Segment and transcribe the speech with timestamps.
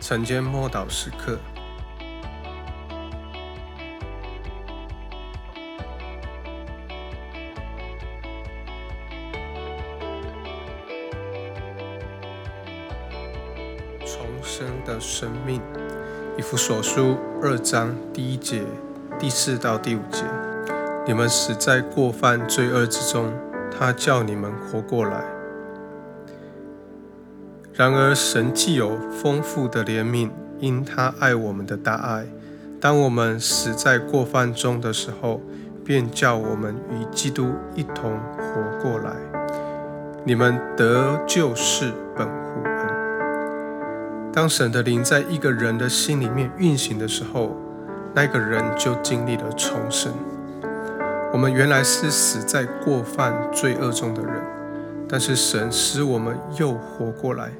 [0.00, 1.38] 晨间默祷时刻，
[14.04, 15.60] 重生的生命。
[16.38, 18.62] 以弗所书二章第一节、
[19.18, 20.24] 第四到第五节：
[21.06, 23.30] 你们死在过犯罪恶之中，
[23.70, 25.39] 他叫你们活过来。
[27.80, 30.28] 然而，神既有丰富的怜悯，
[30.58, 32.26] 因他爱我们的大爱，
[32.78, 35.40] 当我们死在过犯中的时候，
[35.82, 39.16] 便叫我们与基督一同活过来。
[40.26, 44.30] 你们得救是本乎恩。
[44.30, 47.56] 当神的灵在一个人的心里面运行的时候，
[48.14, 50.12] 那个人就经历了重生。
[51.32, 54.34] 我们原来是死在过犯罪恶中的人，
[55.08, 57.50] 但是神使我们又活过来。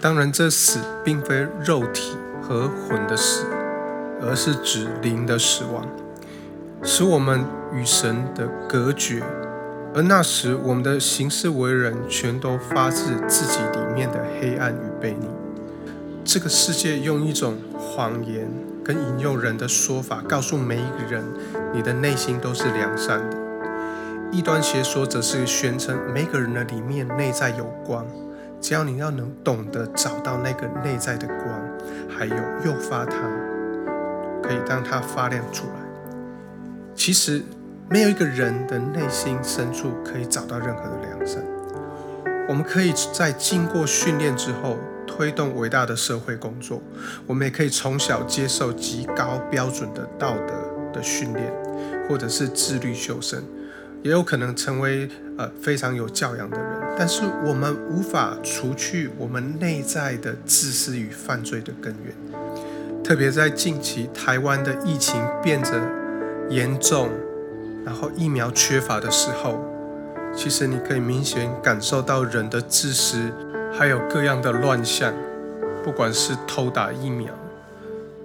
[0.00, 3.44] 当然，这死并非肉体和魂的死，
[4.22, 5.84] 而是指灵的死亡，
[6.84, 9.20] 使我们与神的隔绝。
[9.92, 15.26] 而那时，我们的行事为人全都发自自己里面的黑暗与悖逆。
[16.24, 18.48] 这个世界用一种谎言
[18.84, 21.24] 跟引诱人的说法，告诉每一个人，
[21.74, 23.36] 你的内心都是良善的。
[24.30, 28.06] 异端邪说则是宣称，每个人的里面内在有光。
[28.60, 31.48] 只要你要能懂得找到那个内在的光，
[32.08, 33.16] 还有诱发它，
[34.42, 35.72] 可以让它发亮出来。
[36.94, 37.42] 其实
[37.88, 41.42] 没有一个人的内心深处可以找到任何的良善。
[42.48, 46.82] 我们可以在经过训练之后，推动伟大的社会工作。
[47.26, 50.54] 我们也可以从小接受极高标准的道德
[50.92, 51.52] 的训练，
[52.08, 53.42] 或者是自律修身。
[54.02, 62.14] 也有可能成为呃非常有教养的人，但是我们无法除去我们内在的自私与犯罪的根源。
[63.02, 65.80] 特别在近期台湾的疫情变得
[66.50, 67.08] 严重，
[67.84, 69.58] 然后疫苗缺乏的时候，
[70.36, 73.32] 其实你可以明显感受到人的自私，
[73.72, 75.12] 还有各样的乱象，
[75.82, 77.32] 不管是偷打疫苗，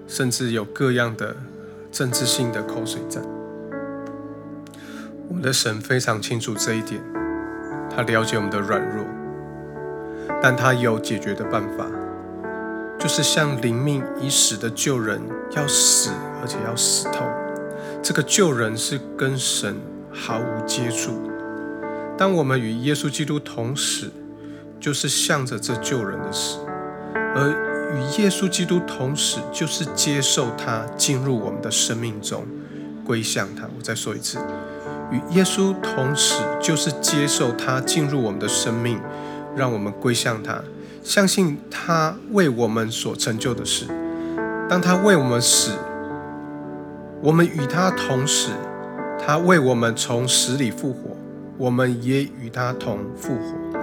[0.08, 1.36] 甚至有各样的
[1.92, 3.24] 政治性的口水战。
[5.28, 7.02] 我们的神非常清楚这一点，
[7.90, 9.06] 他了解我们的软弱，
[10.42, 11.86] 但他有解决的办法，
[13.00, 15.22] 就是像灵命已死的旧人
[15.56, 16.12] 要死，
[16.42, 17.26] 而且要死透。
[18.02, 19.78] 这个旧人是跟神
[20.12, 21.12] 毫无接触。
[22.18, 24.12] 当我们与耶稣基督同死，
[24.80, 26.60] 就是向着这旧人的死；
[27.36, 27.50] 而
[27.96, 32.46] 与耶稣基督同死，就是接受他进入我们的生命中，
[33.06, 33.64] 归向他。
[33.64, 34.38] 我再说一次。
[35.14, 39.00] 与耶稣同死，就是接受他进入我们的生命，
[39.56, 40.60] 让我们归向他，
[41.04, 43.86] 相信他为我们所成就的事。
[44.68, 45.72] 当他为我们死，
[47.22, 48.50] 我们与他同死；
[49.24, 51.16] 他为我们从死里复活，
[51.60, 53.80] 我们也与他同复活。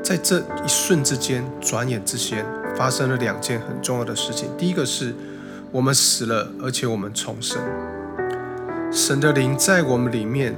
[0.00, 2.46] 在这一瞬之间，转眼之间，
[2.76, 4.48] 发生了两件很重要的事情。
[4.56, 5.12] 第一个是，
[5.72, 7.60] 我们死了，而且我们重生。
[8.90, 10.54] 神的灵在我们里面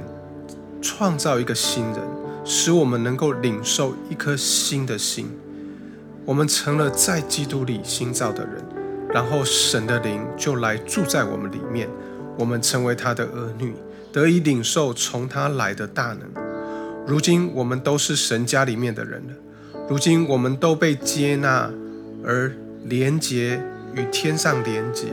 [0.81, 1.97] 创造一个新人，
[2.43, 5.29] 使我们能够领受一颗新的心。
[6.25, 8.63] 我们成了在基督里新造的人，
[9.13, 11.89] 然后神的灵就来住在我们里面，
[12.37, 13.73] 我们成为他的儿女，
[14.11, 16.21] 得以领受从他来的大能。
[17.07, 21.71] 如今我们都是神家里面的人了，如今我们都被接纳
[22.23, 22.51] 而
[22.85, 23.61] 连结
[23.95, 25.07] 与天上连结，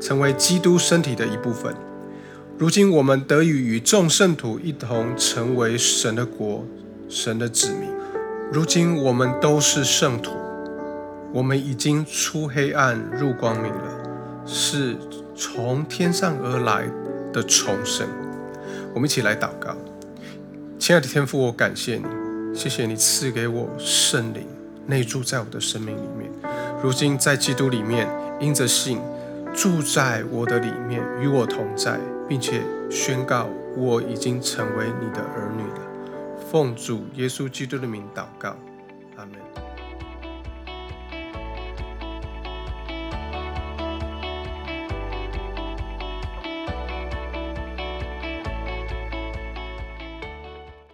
[0.00, 1.74] 成为基督身体的一部分。
[2.58, 6.64] 如今我们得以与众圣徒一同成为神的国、
[7.06, 7.90] 神的子民。
[8.50, 10.32] 如今我们都是圣徒，
[11.34, 14.96] 我们已经出黑暗入光明了，是
[15.36, 16.88] 从天上而来
[17.30, 18.08] 的重生。
[18.94, 19.76] 我们一起来祷告，
[20.78, 22.04] 亲爱的天父，我感谢你，
[22.58, 24.46] 谢谢你赐给我圣灵
[24.86, 26.30] 内住在我的生命里面。
[26.82, 28.08] 如今在基督里面，
[28.40, 28.98] 因着信
[29.54, 32.00] 住在我的里面，与我同在。
[32.28, 35.86] 并且宣告我已经成为你的儿女了。
[36.50, 38.56] 奉主耶稣基督的名祷告
[39.16, 39.65] 阿门。